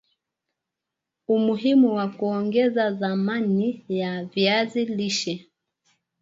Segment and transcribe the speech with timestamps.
[1.27, 5.49] umuhimu wa kuongeza thamani ya viazi lishe